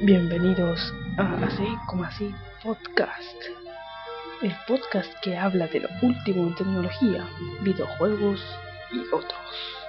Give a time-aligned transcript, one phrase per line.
[0.00, 2.34] Bienvenidos a Así como Así
[2.64, 3.36] Podcast.
[4.42, 7.28] El podcast que habla de lo último en tecnología,
[7.62, 8.44] videojuegos
[8.90, 9.81] y otros.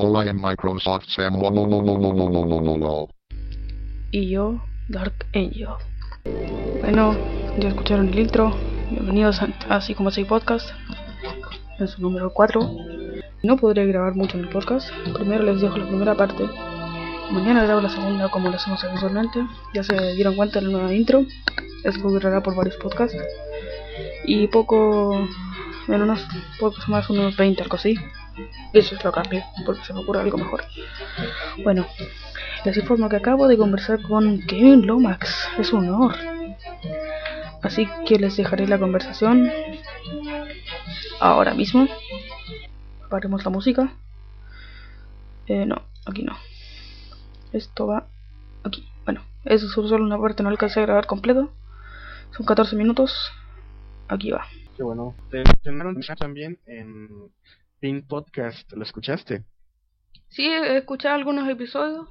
[0.00, 1.34] Hello, I am Microsoft Sam.
[4.12, 5.70] Y yo, Dark Angel.
[6.80, 7.16] Bueno,
[7.58, 8.54] ya escucharon el intro.
[8.92, 10.70] Bienvenidos a Así como Así Podcast.
[11.80, 12.60] Es el número 4.
[13.42, 14.88] No podré grabar mucho en el podcast.
[15.14, 16.48] Primero les dejo la primera parte.
[17.32, 19.44] Mañana grabo la segunda como lo hacemos habitualmente.
[19.74, 21.24] Ya se dieron cuenta de la nueva intro.
[21.82, 23.18] Eso durará por varios podcasts.
[24.24, 25.26] Y poco,
[25.88, 26.24] en unos
[26.60, 27.96] pocos más, unos 20, algo así.
[28.72, 30.62] Eso es lo cambio, porque se me ocurre algo mejor.
[31.62, 31.86] Bueno,
[32.64, 35.48] les informo que acabo de conversar con Kevin Lomax.
[35.58, 36.14] Es un honor.
[37.62, 39.50] Así que les dejaré la conversación
[41.20, 41.88] ahora mismo.
[43.08, 43.92] Paremos la música.
[45.46, 46.36] Eh, no, aquí no.
[47.52, 48.06] Esto va
[48.64, 48.88] aquí.
[49.04, 51.50] Bueno, eso es solo una parte, no alcancé a grabar completo.
[52.36, 53.32] Son 14 minutos.
[54.08, 54.46] Aquí va.
[54.76, 55.14] Qué bueno.
[55.30, 57.30] Te mencionaron también en
[57.80, 59.44] Pin Podcast, ¿lo escuchaste?
[60.28, 62.08] Sí, he escuchado algunos episodios.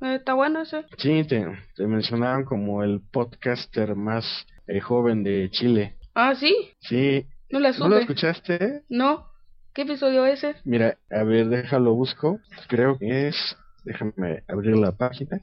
[0.00, 0.84] Eh, Está bueno ese.
[0.98, 1.44] Sí, te,
[1.74, 5.96] te mencionaron como el podcaster más eh, joven de Chile.
[6.14, 6.54] Ah, sí.
[6.80, 7.26] Sí.
[7.50, 8.00] No la ¿No lo supe.
[8.00, 8.82] escuchaste?
[8.88, 9.26] No.
[9.74, 10.60] ¿Qué episodio es ese?
[10.64, 12.40] Mira, a ver, déjalo busco.
[12.68, 13.56] Creo que es...
[13.84, 15.40] Déjame abrir la página.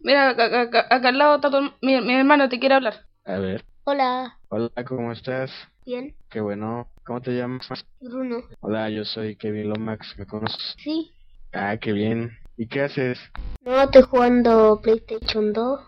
[0.00, 2.94] Mira, acá, acá- acá al lado está tu- mi, mi hermano, te quiere hablar.
[3.24, 3.64] A ver.
[3.84, 5.50] Hola, Hola, ¿cómo estás?
[5.84, 6.88] Bien, Qué bueno.
[7.04, 7.68] ¿Cómo te llamas?
[8.00, 8.42] Bruno.
[8.60, 10.16] Hola, yo soy Kevin Lomax.
[10.18, 10.74] ¿Me conoces?
[10.82, 11.12] Sí,
[11.52, 12.30] Ah, qué bien.
[12.56, 13.18] ¿Y qué haces?
[13.62, 15.80] no estoy jugando PlayStation 2.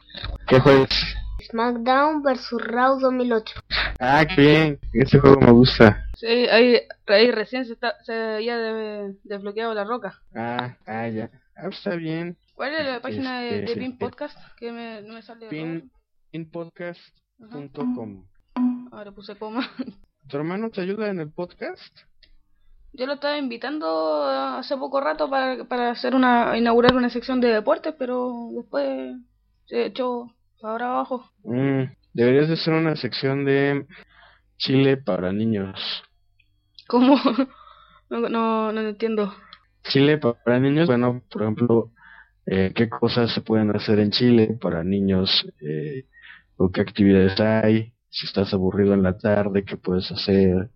[0.48, 0.88] ¿Qué juegas?
[1.50, 3.54] SmackDown vs Raw 2008.
[4.00, 4.80] Ah, qué bien.
[4.92, 6.04] Este juego me gusta.
[6.16, 10.20] Sí, ahí, ahí recién se, está, se había de- desbloqueado la roca.
[10.34, 11.30] Ah, ah, ya.
[11.56, 12.36] Ah, está bien.
[12.54, 13.80] ¿Cuál es la página de, Este, de sí.
[13.80, 14.38] Pin Podcast?
[14.56, 15.48] Que me, no me sale.
[15.48, 15.90] Pin,
[16.30, 18.24] pinpodcast.com.
[18.92, 19.68] Ahora puse coma.
[20.28, 21.92] ¿Tu hermano te ayuda en el podcast?
[22.92, 27.48] Yo lo estaba invitando hace poco rato para, para hacer una inaugurar una sección de
[27.48, 29.16] deportes, pero después
[29.66, 30.26] se echó
[30.60, 31.24] para abajo.
[31.42, 33.86] Mm, deberías de hacer una sección de
[34.58, 35.78] Chile para niños.
[36.88, 37.16] ¿Cómo?
[38.10, 39.32] No, no, no entiendo.
[39.84, 41.92] Chile pa- para niños, bueno, por ejemplo,
[42.44, 46.04] eh, qué cosas se pueden hacer en Chile para niños, eh,
[46.58, 50.70] o qué actividades hay, si estás aburrido en la tarde, qué puedes hacer,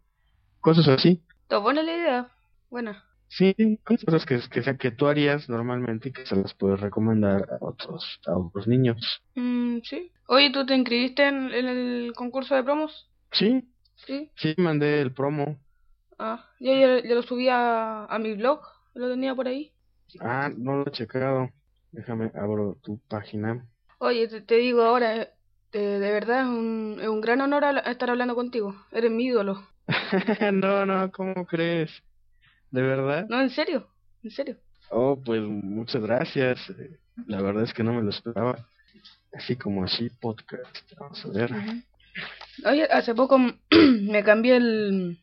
[0.60, 1.22] cosas así.
[1.42, 2.30] ¿Está buena la idea?
[2.70, 3.04] Buena.
[3.28, 3.54] Sí,
[3.84, 8.20] cosas que, que, que tú harías normalmente y que se las puedes recomendar a otros,
[8.26, 9.22] a otros niños.
[9.34, 10.10] Mm, sí.
[10.28, 13.10] Oye, ¿tú te inscribiste en, en el concurso de promos?
[13.32, 13.68] Sí,
[14.06, 14.30] Sí.
[14.36, 15.58] sí, mandé el promo.
[16.18, 18.60] Ah, yo ya, ya lo subí a, a mi blog,
[18.94, 19.72] lo tenía por ahí.
[20.20, 21.50] Ah, no lo he checado.
[21.92, 23.66] Déjame, abro tu página.
[23.98, 25.28] Oye, te, te digo ahora,
[25.72, 28.74] eh, de, de verdad es un, es un gran honor estar hablando contigo.
[28.92, 29.62] Eres mi ídolo.
[30.52, 31.90] no, no, ¿cómo crees?
[32.70, 33.26] ¿De verdad?
[33.28, 33.86] No, en serio,
[34.22, 34.56] en serio.
[34.90, 36.58] Oh, pues muchas gracias.
[36.70, 38.66] Eh, La verdad es que no me lo esperaba.
[39.32, 40.76] Así como así, podcast.
[40.98, 41.50] Vamos a ver.
[42.64, 43.38] Oye, hace poco
[43.70, 45.18] me cambié el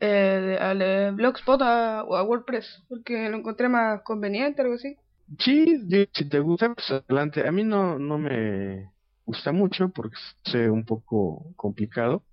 [0.00, 4.96] eh, de- al eh, Blogspot a, a WordPress porque lo encontré más conveniente, algo así.
[5.38, 5.80] Sí,
[6.12, 7.46] si te gusta, pues adelante.
[7.46, 8.90] A mí no, no me
[9.24, 12.24] gusta mucho porque es un poco complicado,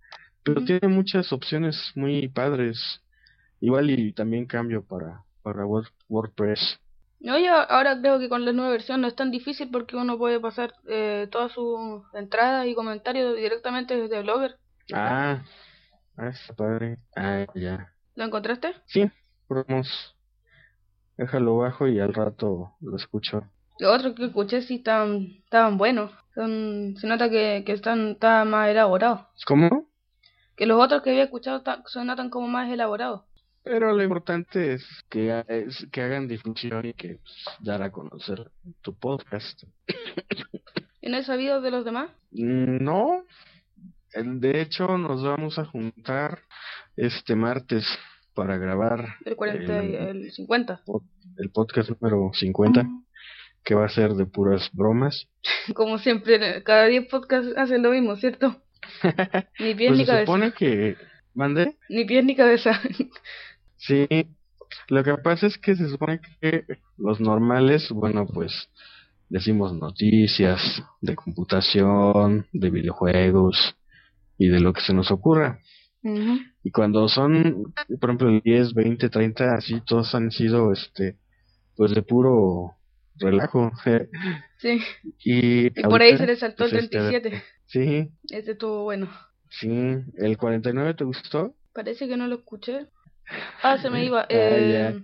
[0.44, 3.02] pero tiene muchas opciones muy padres.
[3.62, 6.80] Igual y también cambio para, para Word- WordPress.
[7.22, 10.40] Oye, ahora creo que con la nueva versión no es tan difícil porque uno puede
[10.40, 14.58] pasar eh, todas sus entradas y comentarios directamente desde Blogger.
[14.94, 15.44] Ah,
[16.18, 16.98] ah, está padre.
[17.16, 17.94] Ah, ya.
[18.16, 18.74] ¿Lo encontraste?
[18.86, 19.10] Sí,
[19.48, 20.16] promos.
[21.18, 23.44] Déjalo bajo y al rato lo escucho.
[23.80, 26.12] Los otros que escuché sí estaban, estaban buenos.
[26.36, 29.22] Son, se nota que, que están, estaban más elaborados.
[29.46, 29.90] ¿Cómo?
[30.56, 33.24] Que los otros que había escuchado ta- se notan como más elaborados.
[33.64, 37.92] Pero lo importante es que, ha- es que hagan difusión y que pues, dar a
[37.92, 39.64] conocer tu podcast.
[41.02, 42.10] ¿Y no he sabido de los demás?
[42.32, 43.24] No,
[44.14, 46.40] de hecho nos vamos a juntar
[46.96, 47.86] este martes
[48.34, 50.82] para grabar El 40 y el, el 50.
[51.38, 52.86] el podcast número 50,
[53.64, 55.28] que va a ser de puras bromas.
[55.76, 58.62] Como siempre, cada 10 podcasts hacen lo mismo, ¿cierto?
[59.60, 60.26] Ni pies Pues ni se cabeza.
[60.26, 60.96] supone que...
[61.34, 61.78] ¿Mande?
[61.90, 62.80] Ni pies ni cabeza.
[63.82, 64.06] Sí,
[64.90, 66.66] lo que pasa es que se supone que
[66.98, 68.68] los normales, bueno, pues
[69.30, 73.76] decimos noticias de computación, de videojuegos
[74.38, 75.60] y de lo que se nos ocurra.
[76.64, 81.16] Y cuando son, por ejemplo, el 10, 20, 30, así todos han sido, este,
[81.78, 82.74] pues de puro
[83.20, 83.72] relajo.
[84.58, 84.82] Sí.
[85.24, 87.44] y Y por ahí se le saltó el pues, este, 37.
[87.66, 89.10] Sí, Este estuvo bueno.
[89.50, 89.70] sí,
[90.18, 91.56] el 49 te gustó.
[91.74, 92.88] Parece que no lo escuché.
[93.62, 94.22] Ah, se me iba.
[94.24, 95.00] Ah, Eh,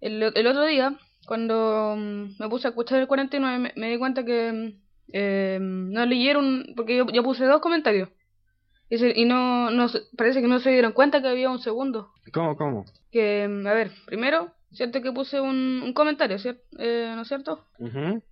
[0.00, 0.96] el, el otro día,
[1.26, 4.74] cuando mm, me puse a escuchar el 49, me, me di cuenta que
[5.12, 8.08] eh, no leyeron, porque yo, yo puse dos comentarios.
[8.88, 12.12] Y, se- y no, no parece que no se dieron cuenta que había un segundo.
[12.32, 12.84] ¿Cómo, cómo?
[13.10, 17.66] Que, a ver, primero, cierto que puse un, un comentario, ¿cier- eh, ¿no es cierto?
[17.78, 18.22] Ujú.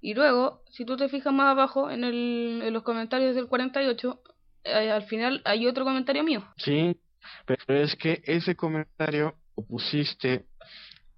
[0.00, 4.22] Y luego, si tú te fijas más abajo en, el, en los comentarios del 48,
[4.64, 6.42] eh, al final hay otro comentario mío.
[6.56, 6.98] Sí,
[7.44, 10.46] pero es que ese comentario lo pusiste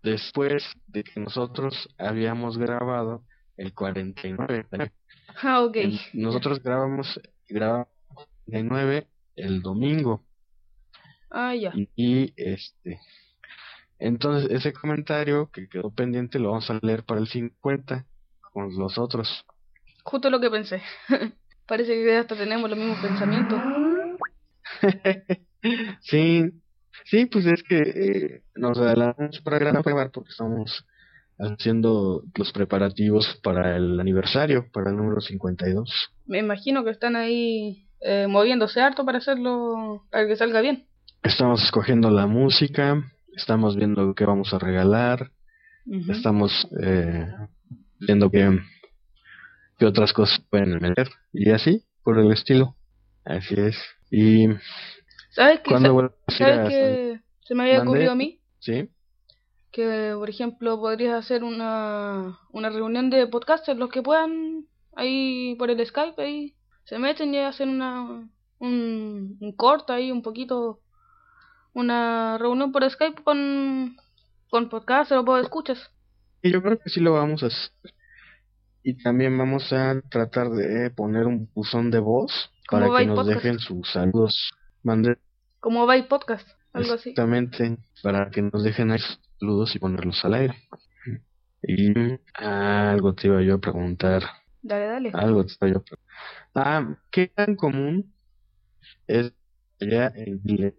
[0.03, 3.23] después de que nosotros habíamos grabado
[3.57, 4.67] el 49.
[5.43, 5.77] Ah, ok.
[6.15, 8.15] Nosotros grabamos, grabamos el
[8.49, 9.07] 49
[9.37, 10.25] el domingo
[11.31, 11.73] Ah, ya.
[11.75, 12.99] y, y, este
[14.03, 18.05] entonces ese comentario que quedó pendiente lo vamos a leer para el 50
[18.53, 19.45] con los otros.
[20.03, 20.83] Justo lo que pensé.
[21.67, 23.61] Parece que hasta tenemos los mismos pensamientos.
[26.01, 26.51] sí,
[27.05, 30.85] sí, pues es que eh, nos adelantamos para grabar porque estamos
[31.39, 36.11] haciendo los preparativos para el aniversario, para el número 52.
[36.27, 40.87] Me imagino que están ahí eh, moviéndose harto para hacerlo, para que salga bien.
[41.23, 45.31] Estamos escogiendo la música, estamos viendo qué vamos a regalar,
[46.09, 47.27] estamos eh,
[47.99, 48.59] viendo qué,
[49.79, 52.77] qué otras cosas pueden meter y así, por el estilo.
[53.25, 53.77] Así es.
[54.11, 54.47] ¿Y
[55.31, 55.75] ¿Sabes qué?
[56.29, 57.91] ¿Sabes qué se me había ¿Mande?
[57.91, 58.39] ocurrido a mí?
[58.61, 58.89] Sí,
[59.71, 65.71] Que, por ejemplo, podrías hacer una, una reunión de podcasters, los que puedan, ahí por
[65.71, 66.55] el Skype, ahí
[66.85, 68.29] se meten y hacen una,
[68.59, 70.81] un, un corto ahí, un poquito,
[71.75, 73.97] una reunión por Skype con,
[74.51, 75.91] con podcasters o escuchas.
[76.43, 77.71] y yo creo que sí lo vamos a hacer.
[78.85, 83.17] Y también vamos a tratar de poner un buzón de voz ¿Cómo para que nos
[83.17, 83.37] podcast?
[83.37, 84.51] dejen sus saludos.
[84.83, 85.19] Mande
[85.61, 87.11] Como va podcast, algo así.
[87.11, 90.55] exactamente para que nos dejen ahí sus saludos y ponerlos al aire.
[91.63, 91.93] Y
[92.35, 94.25] algo te iba yo a preguntar.
[94.63, 95.11] Dale, dale.
[95.15, 95.99] Algo te iba yo a preguntar.
[96.55, 98.13] Ah, ¿qué tan común
[99.07, 99.33] es
[99.79, 100.75] que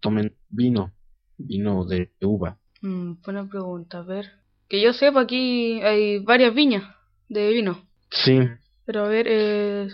[0.00, 0.92] tomen vino?
[1.38, 2.58] Vino de uva.
[2.82, 4.26] Mm, buena pregunta, a ver.
[4.68, 6.84] Que yo sepa, aquí hay varias viñas
[7.28, 7.86] de vino.
[8.10, 8.38] Sí,
[8.84, 9.88] Pero a ver, eh...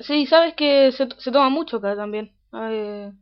[0.00, 2.32] sí, sabes que se, se toma mucho acá también.
[2.54, 3.12] Eh,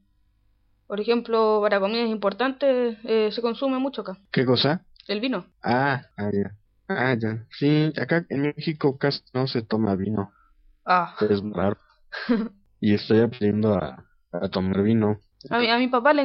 [0.86, 4.18] por ejemplo, para comidas importantes eh, se consume mucho acá.
[4.32, 4.84] ¿qué cosa?
[5.06, 5.46] El vino.
[5.62, 6.56] Ah, ah, ya.
[6.88, 7.46] Ah, ya.
[7.58, 10.32] Sí, acá en México casi no se toma vino.
[10.84, 11.78] Ah, Es raro.
[12.80, 15.20] Y estoy aprendiendo a, a tomar vino.
[15.48, 16.24] A mi, a mi papá le,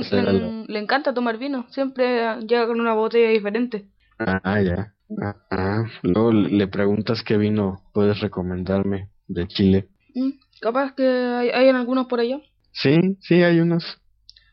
[0.68, 1.66] le, encanta tomar vino.
[1.70, 3.86] Siempre ah, llega con una botella diferente.
[4.20, 4.94] Ah, ya.
[5.22, 5.84] Ah, ah.
[6.04, 9.88] Luego le preguntas qué vino puedes recomendarme de Chile.
[10.16, 12.40] Mm, capaz que hay, hay algunos por allá.
[12.72, 14.02] Sí, sí, hay unos.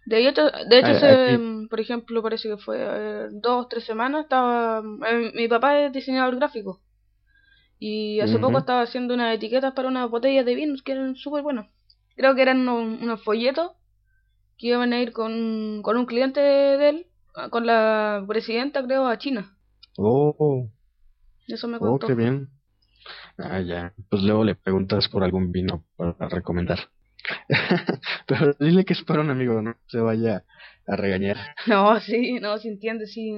[0.07, 3.85] De hecho, de hecho se, aquí- mm, por ejemplo, parece que fue eh, dos, tres
[3.85, 4.83] semanas, estaba...
[5.09, 6.81] eh, mi papá es diseñador gráfico.
[7.79, 11.43] Y hace poco estaba haciendo unas etiquetas para unas botellas de vinos que eran súper
[11.43, 11.67] buenas.
[12.15, 13.73] Creo que eran unos, unos folletos
[14.59, 19.07] que iban a ir con, con un cliente de él, ah, con la presidenta, creo,
[19.07, 19.57] a China.
[19.97, 20.69] Oh,
[21.47, 22.07] Eso me oh, contó.
[22.07, 22.49] qué bien.
[23.39, 23.95] Ah, ya.
[24.09, 26.91] Pues luego le preguntas por algún vino para recomendar.
[28.27, 30.45] Pero dile que es para un amigo, no se vaya
[30.87, 31.37] a regañar.
[31.67, 33.33] No, sí, no, sí entiende, sí,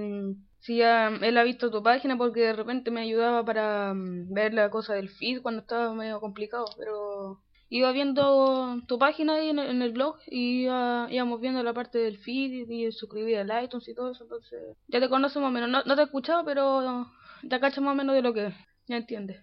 [0.60, 4.54] sí ya él ha visto tu página porque de repente me ayudaba para mm, ver
[4.54, 9.58] la cosa del feed cuando estaba medio complicado, pero iba viendo tu página ahí en
[9.58, 13.64] el, en el blog y íbamos viendo la parte del feed y, y suscribir al
[13.64, 16.04] iTunes y todo eso, entonces ya te conozco más o menos, no, no te he
[16.04, 17.06] escuchado, pero
[17.42, 18.54] ya cachas más o menos de lo que es,
[18.86, 19.40] ya entiendes.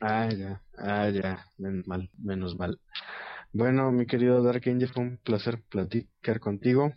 [0.00, 2.78] Ah, ya, ah, ya, menos mal, menos mal.
[3.52, 6.92] Bueno, mi querido Dark Angel, fue un placer platicar contigo.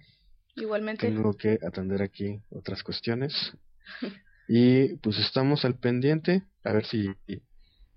[0.56, 3.34] Igualmente, Tengo que atender aquí otras cuestiones.
[4.50, 7.10] Y pues estamos al pendiente, a ver si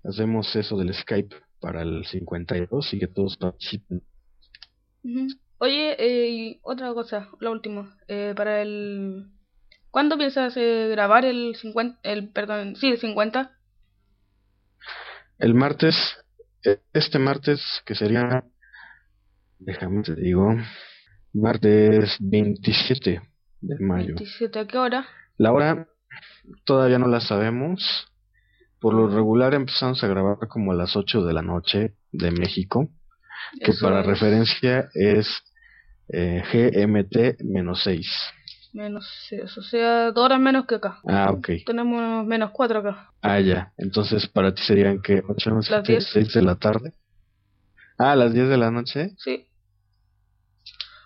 [0.03, 4.01] hacemos eso del Skype para el 52 y que todos participen.
[5.03, 5.27] Ujú.
[5.59, 7.95] Oye, eh, otra cosa, la última.
[8.07, 9.27] Eh, para el...
[9.91, 11.99] ¿Cuándo piensas eh, grabar el 50?
[12.03, 13.51] El, perdón, sí, el 50.
[15.37, 15.95] El martes,
[16.65, 18.43] eh, este martes, que sería,
[19.59, 20.55] déjame te digo,
[21.33, 23.21] martes 27
[23.61, 24.15] de mayo.
[24.15, 25.07] 27, ¿a qué hora?
[25.37, 25.87] La hora
[26.65, 28.10] todavía no la sabemos.
[28.81, 32.89] Por lo regular empezamos a grabar como a las 8 de la noche de México,
[33.63, 35.27] que Eso para es referencia es
[36.09, 38.07] eh, GMT menos 6.
[38.73, 40.99] Menos 6, o sea, dos horas menos que acá.
[41.07, 41.49] Ah, ok.
[41.65, 43.11] Tenemos menos 4 acá.
[43.21, 43.71] Ah, ya.
[43.77, 46.07] Entonces para ti serían que 8, 9, Las 7, 10.
[46.11, 46.93] 6 de la tarde.
[47.99, 49.11] Ah, a las 10 de la noche.
[49.17, 49.47] Sí,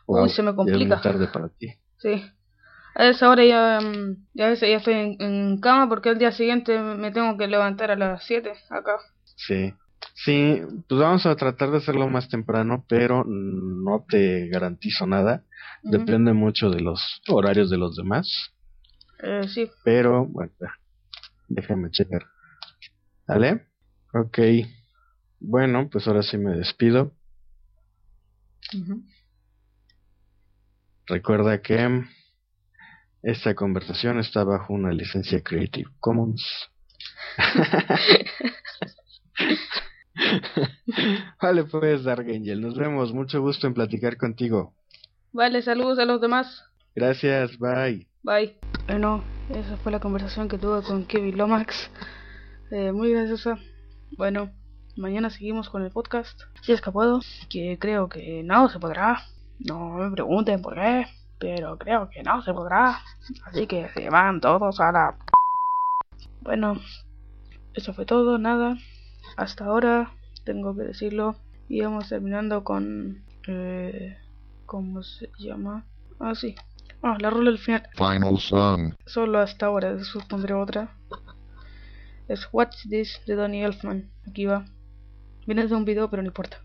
[0.08, 1.02] Wow, Uy, se me ya es muy complica.
[1.02, 1.74] tarde para ti.
[1.98, 2.24] sí.
[2.96, 6.80] A esa hora ya, mm, ya, ya estoy en, en cama porque el día siguiente
[6.80, 8.98] me tengo que levantar a las 7 acá.
[9.36, 9.74] Sí.
[10.14, 15.44] Sí, pues vamos a tratar de hacerlo más temprano, pero no te garantizo nada.
[15.84, 18.54] Depende mucho de los horarios de los demás.
[19.22, 20.54] Eh, sí, Pero, bueno,
[21.50, 22.24] déjame checar.
[23.28, 23.66] ¿Vale?
[24.14, 24.40] Ok.
[25.40, 27.12] Bueno, pues ahora sí me despido.
[31.08, 32.04] Recuerda que
[33.26, 36.70] esta conversación está bajo una licencia Creative Commons.
[41.42, 43.12] vale, pues, Dark Angel, nos vemos.
[43.14, 44.76] Mucho gusto en platicar contigo.
[45.34, 46.66] Vale, saludos a los demás.
[46.94, 48.08] Gracias, bye.
[48.22, 48.58] Bye.
[48.86, 51.90] Bueno, esa fue la conversación que tuve con Kevin Lomax.
[52.70, 53.58] Eh, muy graciosa.
[54.18, 54.52] Bueno,
[54.98, 56.40] mañana seguimos con el podcast.
[56.62, 59.24] Si es que puedo, que creo que no se podrá.
[59.58, 61.08] No me pregunten por qué,
[61.46, 63.00] pero creo que no se podrá.
[63.46, 65.16] Así que se van todos a la...
[66.42, 66.76] Bueno,
[67.76, 68.78] eso fue todo, nada.
[69.38, 70.12] Hasta ahora,
[70.44, 71.36] tengo que decirlo.
[71.70, 73.24] Y vamos terminando con...
[73.48, 74.18] Eh,
[74.66, 75.86] ¿Cómo se llama?
[76.20, 76.56] Ah, sí.
[77.04, 77.88] Ah, la rola al final.
[77.94, 78.96] Final song.
[79.06, 80.96] Solo hasta ahora, después pondré otra.
[82.28, 84.10] Es What's This de Donny Elfman.
[84.28, 84.66] Aquí va.
[85.46, 86.65] Viene de un video, pero no importa.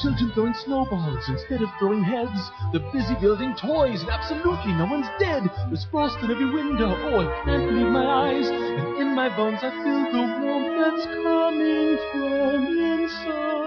[0.00, 2.50] Children throwing snowballs instead of throwing heads.
[2.72, 5.42] They're busy building toys, and absolutely no one's dead.
[5.68, 6.96] There's frost in every window.
[6.96, 8.48] Oh, I can't believe my eyes.
[8.48, 13.62] And in my bones, I feel the warmth that's coming from inside.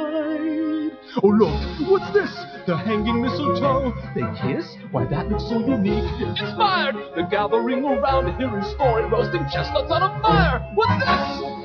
[1.23, 1.55] Oh, look,
[1.89, 2.33] what's this?
[2.65, 3.93] The hanging mistletoe.
[4.15, 4.65] They kiss?
[4.91, 6.03] Why, that looks so unique.
[6.19, 6.95] Inspired!
[7.15, 10.59] They're gathering around, hearing story, roasting chestnuts on a fire.
[10.73, 11.64] What's this?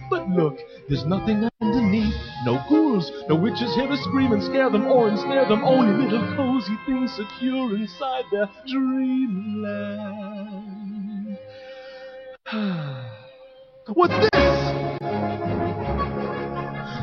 [0.11, 2.13] But look, there's nothing underneath.
[2.43, 5.63] No ghouls, no witches here to scream and scare them or ensnare them.
[5.63, 10.17] Only little cozy things secure inside their dreamland.
[13.93, 14.31] What's this?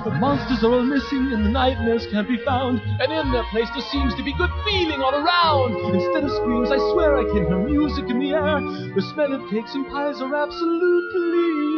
[0.04, 2.82] The monsters are all missing and the nightmares can't be found.
[3.00, 5.94] And in their place there seems to be good feeling all around.
[5.94, 8.60] Instead of screams, I swear I can hear music in the air.
[8.94, 11.77] The smell of cakes and pies are absolutely.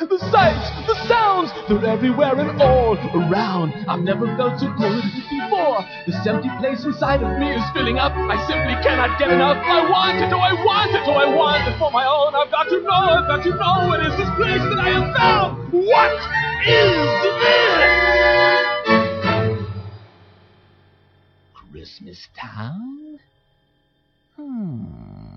[0.00, 3.74] The sights, the sounds, they're everywhere and all around.
[3.86, 5.84] I've never felt so good before.
[6.06, 8.12] This empty place inside of me is filling up.
[8.16, 9.58] I simply cannot get enough.
[9.58, 12.34] I want it, oh, I want it, oh, I want it for my own.
[12.34, 15.14] I've got to know, I've got to know what is this place that I have
[15.14, 15.70] found.
[15.70, 16.16] What
[16.64, 18.00] is this?
[21.70, 23.20] Christmas Town?
[24.36, 25.29] Hmm.